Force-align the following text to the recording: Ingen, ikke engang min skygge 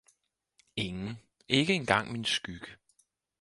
Ingen, 0.75 1.19
ikke 1.47 1.73
engang 1.73 2.11
min 2.11 2.25
skygge 2.25 2.75